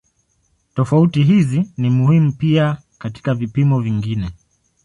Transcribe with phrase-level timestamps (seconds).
[0.75, 4.29] Tofauti hizi ni muhimu pia katika vipimo vingine.